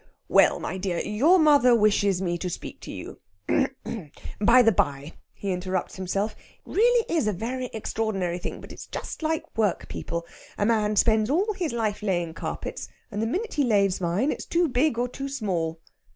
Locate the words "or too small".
14.97-15.77